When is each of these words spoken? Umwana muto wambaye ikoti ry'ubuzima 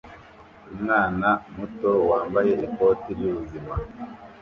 Umwana 0.73 1.29
muto 1.55 1.91
wambaye 2.09 2.53
ikoti 2.65 3.09
ry'ubuzima 3.17 3.73